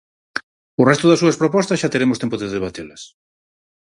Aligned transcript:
O 0.81 0.83
resto 0.89 1.05
das 1.07 1.19
súas 1.21 1.39
propostas 1.41 1.79
xa 1.81 1.93
teremos 1.93 2.21
tempo 2.23 2.35
de 2.41 2.51
debatelas. 2.55 3.01